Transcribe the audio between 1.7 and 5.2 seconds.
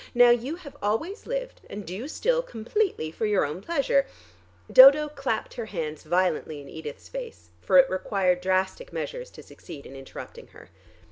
do still, completely for your own pleasure" Dodo